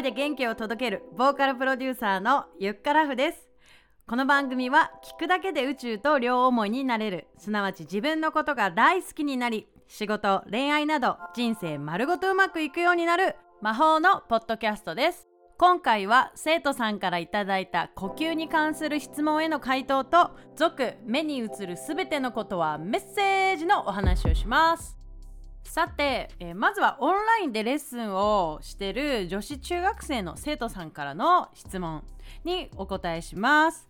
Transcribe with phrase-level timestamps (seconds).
[0.00, 3.50] 声で元気を届けるボーカルプロデューサーのゆっからふです。
[4.06, 7.26] この番組は聞くだけで宇宙と両思いになれる。
[7.36, 15.28] すなわち自分のことが大好きになり仕事恋愛など人生丸ごとうまくいくようになる魔法のポッドキャストです。
[15.58, 24.99] 今回は生徒さんからいただいた呼吸に関する質問への回答と続目に映るすべてのことはメッセージのお話をします。
[25.64, 32.02] さて、えー、まずはオンラインでレッスンをしてる女子中学生の生徒さんからの質問
[32.44, 33.88] にお答えします、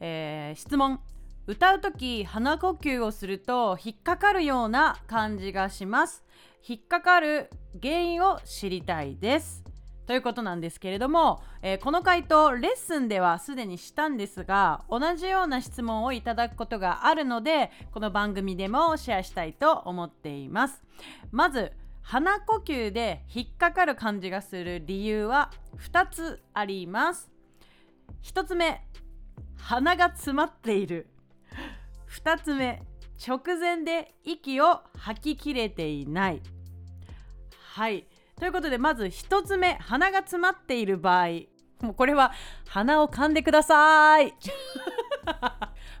[0.00, 1.00] えー、質問。
[1.46, 6.24] 歌う時鼻呼吸をすると引っかかるような感じがします。
[6.66, 7.50] 引っかかる
[7.82, 9.67] 原因を知りたいです。
[10.08, 20.82] ということなんですけれども、えー、この回答レッスンではすでにしたんですが同じような質問をいただくことがあるのでこの番組でもシェアしたいと思っています。
[21.30, 25.50] まず鼻呼吸で引っかかる感じがする理由は
[25.92, 27.30] 2つあります。
[28.22, 28.80] 1つ目
[29.58, 31.10] 鼻が詰まっている。
[32.24, 32.82] 2つ目
[33.28, 36.40] 直前で息を吐ききれていない。
[37.74, 38.06] はい。
[38.38, 41.26] ということでまず1つ目鼻が詰まっている場合。
[41.80, 42.32] もうこれは
[42.66, 44.34] 鼻を噛んでください。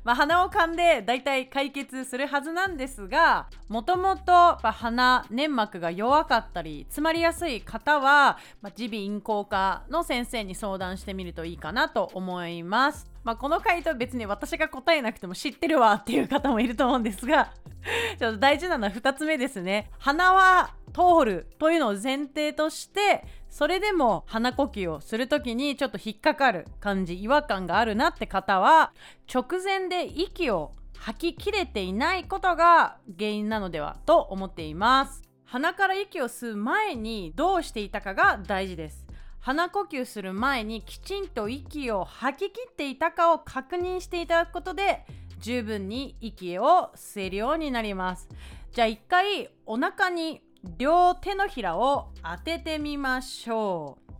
[0.04, 13.06] まあ、鼻を噛んでだいたい解決するはずなんですがもともと鼻粘膜が弱かったり詰まりやすい方は耳鼻咽喉科の先生に相談してみるといいかなと思います。
[13.22, 17.52] まあ、この回答別に私が答えなくても知ってるわっていう方もいると思うんですが。
[18.18, 19.90] ちょっと大事なのは2つ目ですね。
[19.98, 28.92] 鼻は通るというのを前提としてそれでも鼻呼吸をする時にちょっと引っかかる感じ違和感があるなって方は
[29.32, 35.22] 直前で息を吐ききれていないことが原因なのではと思っています。
[35.44, 39.06] 鼻から息を吸う前にどうしていたかが大事です。
[39.40, 45.06] 鼻呼吸する前にきちんと息を吐き切っていたかを確認していただくことで
[45.38, 48.28] 十分に息を吸えるようになります。
[48.72, 50.42] じゃあ一回お腹に
[50.76, 54.12] 両手のひらを当ててみましょう。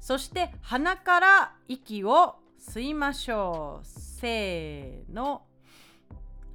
[0.00, 3.86] そして鼻から息を吸いましょう。
[3.86, 5.42] せーの。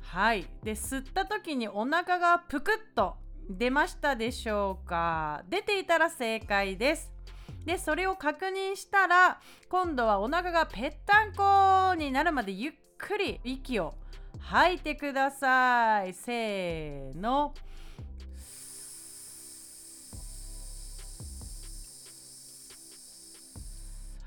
[0.02, 0.46] はい。
[0.64, 3.16] で吸った時にお腹がぷくっと
[3.50, 5.44] 出ましたでしょうか。
[5.50, 7.12] 出ていたら正解です。
[7.66, 9.40] でそれを確認したら
[9.70, 13.96] 今度はお腹がぺったんこになるまでゆっくり息を
[14.40, 16.14] 吐いてください。
[16.14, 17.54] せーの。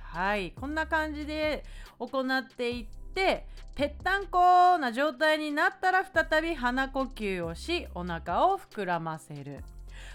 [0.00, 1.64] はいこんな感じで
[1.98, 9.64] 行っていってぺったんこな状態になったら再び鼻呼吸をしお腹を膨らませる。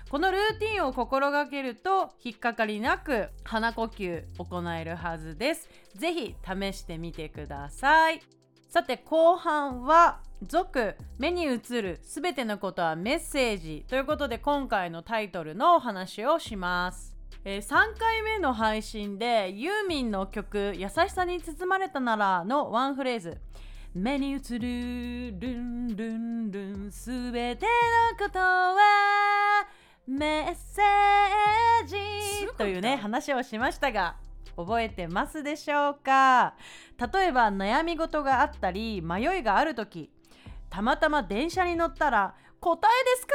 [0.10, 5.70] このルーティンを心がけると引っかかりなく鼻呼吸行えるはずです。
[5.96, 8.22] ぜひ試してみてください。
[8.68, 17.16] さて後半は続目に映るすべてのことはメッセージということで今回のタイトルのお話をします。
[17.46, 23.38] えー、3回目の配信でユーミンの曲「優しさに包まれたなら」のワンフレーズ
[23.96, 27.66] 「目に映るルンルンルンすべて
[28.20, 29.66] のことは
[30.06, 34.18] メッセージ」というね話をしましたが
[34.58, 36.56] 覚えてますでしょうか？
[37.14, 40.10] 例えば悩み事があったり迷いがある時
[40.70, 43.34] たまたま電車に乗ったら「答えですか?」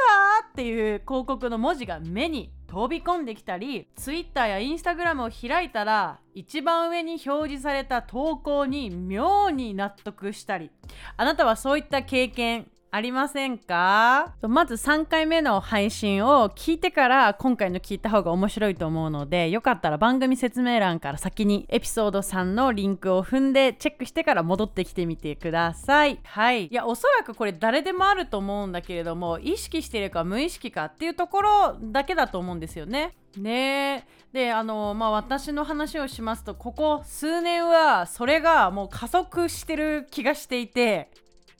[0.51, 10.71] っていう広告の文字が目に飛び込んできたり Twitter や Instagram を開いたら一番上に表示された投稿に妙に納得したり
[11.15, 14.35] あなたはそういった経験ありませんか？
[14.43, 26.19] まず3回目の配信を聞いてから今回の聞いた方が面白いと思うのでよかったら番組説明欄から先にエピソード3のリンクを踏んでチェックしてから戻ってきてみてください。
[26.23, 26.67] はい。
[26.67, 33.15] いやおそらくこれ誰でもあると思うんだけれども意識してるか無意識かっていうところだけだと思うんですよね。
[33.35, 34.05] ね。
[34.33, 41.09] であのまあ私の話をしますとここ数年はそれがもう加速してる気がしていて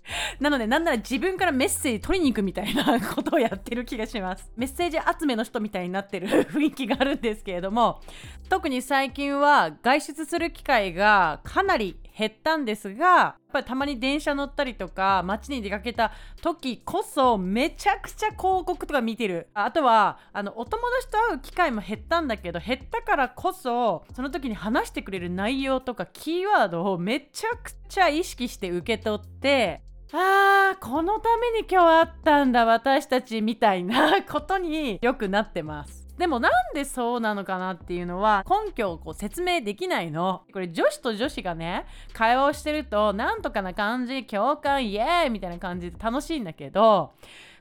[0.39, 4.51] なのでなんなら自分からメッセージ取りに行くみたいなことをやってる気がします。
[4.55, 8.01] メッセージ集めの人みたいになってる雰囲気があるんですけれども
[8.49, 16.11] 特に最近は外出する機会がかなり減ったんですがやっぱりたまに電車乗ったりとか街に出かけた
[16.41, 19.47] 時こそめちゃくちゃ広告とか見てる。
[19.53, 29.81] あとはあのお友達と会う機会も減ったんだけど減ったからこそその時に話してくれる内容とかキーワードをめちゃくちゃ意識して受け取って
[30.15, 36.03] あーこのために今日会ったんだ私たちみたいな ことによくなってます。
[36.19, 40.43] でもなんでそうなのかなっていうのは根拠をこう説明できないの。
[40.53, 47.13] これ女子と女子がね会話をしてるとなんとかな感じ共感イエーイみたいな感じで楽しいんだけど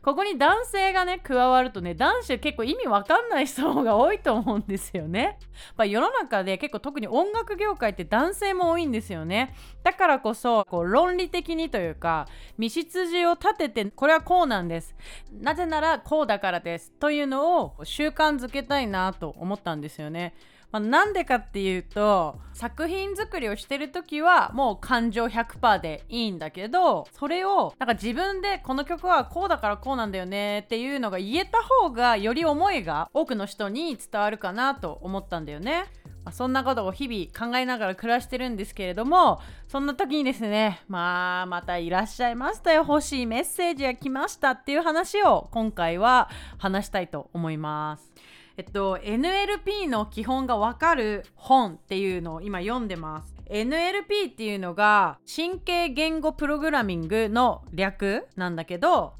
[0.02, 5.38] ここに男性がね加わるとね男子結構意味わかんない人が多いと思うんですよね。
[5.76, 9.54] まあ、世の中で結構特に音楽業界って男性も多いんですよね。
[9.84, 12.26] だからこそこう論理的にというか
[12.58, 14.94] 道筋を立ててこれはこうなんです。
[15.32, 20.34] なぜならこうだからですというのを習慣づけたいなと思ったんですよね。
[20.72, 35.84] まあ、なんでかっていうと作品作りをしてる時はもう感情100%でいいんだけどそれをなんか自分でこの曲はこうだからこうなんだよねっていうのが言えた方がより思いが多くの人に伝わるかなと思ったんだよね。
[36.30, 48.12] そんなことを日々考えながら暮らしてるんですけれどもそんな時にですねまあまたいらっしゃいましたよ欲しいメッセージが来ましたっていう話を今回は話したいと思います。
[48.56, 53.34] えっと、NLP の基本がわかる本っていうのを今読んでます。
[53.52, 59.12] NLP っていうのが神経言語プログラミングの略なんだけど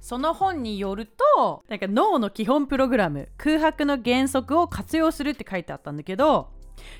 [0.00, 1.06] その本による
[1.36, 6.50] となんか脳の基本プログラム空白の原則を活用するって書いてあったんだけど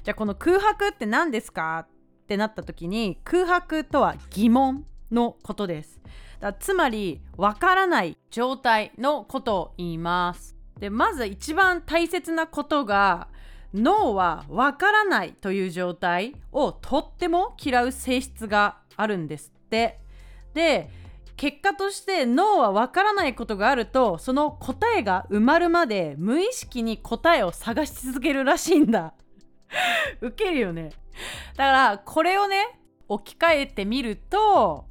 [0.02, 6.00] じゃあこの空白って何ですかってなった時に空白とは疑問のことです
[6.40, 13.28] だつまりわからない状態のことを言いますでまず一番大切なことが
[13.74, 20.00] 脳はわからないという状態をとっても嫌う性質があるんですって。
[20.54, 20.90] で
[21.36, 29.14] 結果として脳はわからないことがあるとその答えが埋まるまで無意識に答えを探し続けるらしいんだ。
[30.20, 30.90] ウケるよね。
[31.56, 32.78] だからこれをね
[33.08, 34.86] 置き換えてみると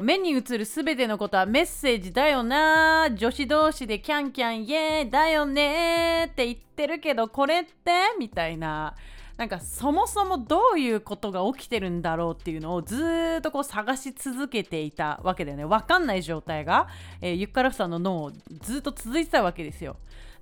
[0.00, 3.10] 目に映る全てのことはメッセージだよな。
[3.10, 6.26] 女子同士でキャンキャンイエーだよね。
[6.26, 7.92] って言ってるけどこれって？
[8.18, 8.94] みたいな。
[9.36, 15.66] なんかそもそもどういうことが起きてるんだろうっていうのをずっとこう探し続けていたわけだよね。
[15.66, 16.88] 分かんない状態が、
[17.20, 18.32] えー、ユッカラフさんの脳を
[18.62, 19.96] ずっと続いてたわけですよ。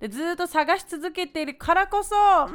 [0.09, 2.15] ずっと探し続けているからこそ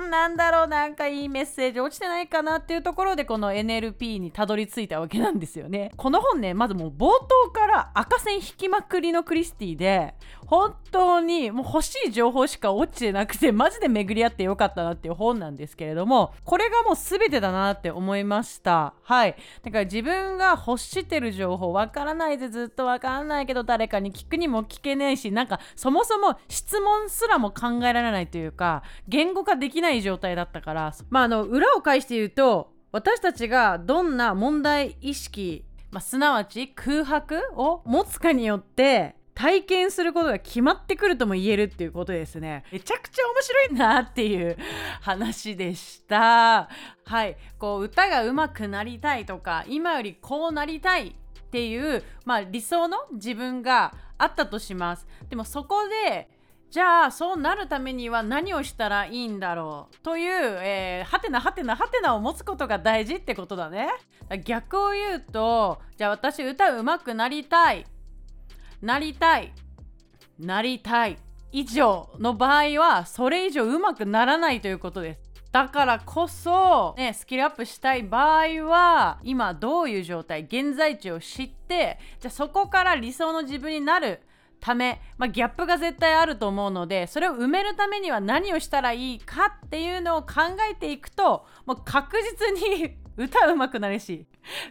[0.09, 5.91] なんだろうなんかいいメッセージ落ちてないかなっていうところでこの NLP にたどり着いたわけなんですよね。
[5.97, 7.07] この本ねまずもう冒
[7.45, 10.13] 頭から赤線引きまくりのクリスティで
[10.49, 18.95] 本当にもう欲しい情報しか落ちてなくてマジで巡り合ってよかったなっていう本なんですけれどもこれがもう全てだなって思いました。
[19.03, 19.35] はい。
[19.61, 30.93] だから自分が欲してる情報わからないでずっとわからないけど誰かに聞くにも聞けないしなんかそもそも質問すらも考えられないというか言語化できない状態だったから。
[31.11, 42.65] まああの裏を返して言うと私たちがどんな問題意識、まあ、すなわち空白を持つかによって体験することが決まってくるとも言えるっていうことですね。
[42.73, 44.57] めちゃくちゃ面白いなっていう
[44.99, 46.67] 話でした。
[47.05, 47.37] はい。
[47.57, 55.07] こう歌が上手くなりたいとか今よりこうなりたいっていう、まあ、理想の自分があったとします。
[55.29, 56.29] でもそこで
[56.69, 63.87] じゃあそうなるためには何をしたらいいんだろうという、えー、はてなはてなはてなを持つことが大事ってことだね。
[64.43, 67.85] 逆を言うとじゃあ私歌うまくなりたい
[68.81, 69.53] なりたい。
[70.39, 71.17] なりたい。
[71.51, 75.29] 以上の場合はそれ以上うまくならないということです。
[75.51, 84.21] だからこそ、ね、スキルアップしたい場合は今どういう状態現在地を知ってじゃあそこから理想の自分になる
[84.59, 94.25] ため、まあ、ギャップが絶対あると思うのでそれを埋めるためには何をしたらいいかっていうのを考えていくともう確実に歌うまくなるし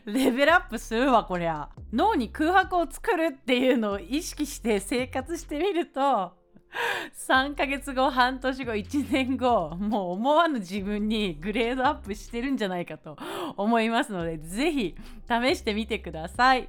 [0.07, 6.33] レベルアップするわこりゃ脳に空白を作るっていうのを意識して生活してみると
[7.29, 13.17] 3ヶ月後半年後1年後もう思わぬ自分にグレードアップしてるんじゃないかと
[13.57, 14.95] 思いますので是非
[15.27, 16.69] 試してみてください。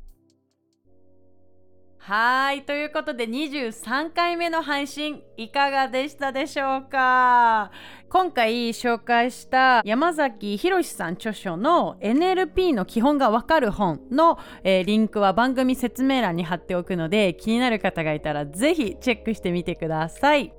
[2.09, 7.69] はいということで23回目の配信いかがでしたでしょうか？
[8.09, 20.51] 今回紹介した山崎博さん著書の NLP の基本がわかる本の、えー、リンクは番組説明欄に貼っておくので気になる方がいたら是非チェックしてみてください。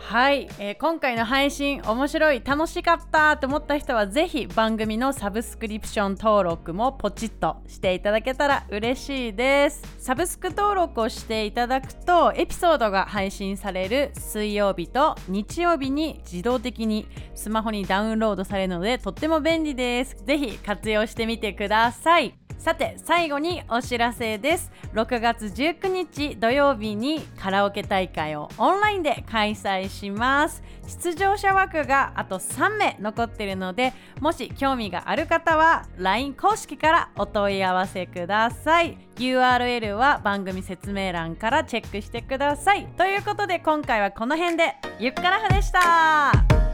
[0.00, 9.82] はい、えー、今回の配信面白い楽しかったと思った人はぜひ番組のサブスクリプション登録もポチッとしていただけたら嬉しいです。
[9.98, 20.16] サブスク登録をしていただくとエピソードが配信される水曜日と日曜日に自動的にスマホにダウンロードされるのでとっても便利です。
[20.24, 22.47] ぜひ活用してみてください。
[22.58, 24.70] さて最後にお知らせです。
[24.92, 30.62] 6月19日土曜日にカラオケ大会をオンラインで開催します。
[30.86, 38.98] 出場者枠があと3名残っているのでもし興味がある方は LINE 公式からお問い合わせください。
[39.16, 42.86] URL は番組説明欄からチェックしてください。
[42.96, 44.74] ということで今回はこの辺で。
[44.98, 46.67] ゆっからふでした。